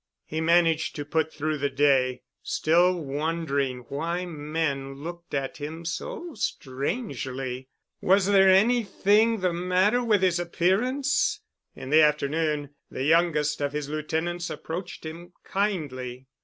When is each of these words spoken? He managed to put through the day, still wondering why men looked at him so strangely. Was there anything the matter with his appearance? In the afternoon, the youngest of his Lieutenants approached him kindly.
He 0.25 0.41
managed 0.41 0.95
to 0.95 1.05
put 1.05 1.31
through 1.31 1.59
the 1.59 1.69
day, 1.69 2.23
still 2.41 2.99
wondering 2.99 3.85
why 3.87 4.25
men 4.25 4.95
looked 4.95 5.35
at 5.35 5.57
him 5.57 5.85
so 5.85 6.33
strangely. 6.33 7.69
Was 8.01 8.25
there 8.25 8.49
anything 8.49 9.41
the 9.41 9.53
matter 9.53 10.03
with 10.03 10.23
his 10.23 10.39
appearance? 10.39 11.41
In 11.75 11.91
the 11.91 12.01
afternoon, 12.01 12.71
the 12.89 13.03
youngest 13.03 13.61
of 13.61 13.73
his 13.73 13.89
Lieutenants 13.89 14.49
approached 14.49 15.05
him 15.05 15.33
kindly. 15.43 16.25